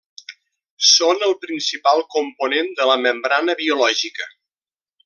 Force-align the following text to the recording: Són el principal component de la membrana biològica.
Són 0.91 1.21
el 1.27 1.35
principal 1.43 2.03
component 2.17 2.73
de 2.81 2.89
la 2.93 2.99
membrana 3.05 3.59
biològica. 3.65 4.33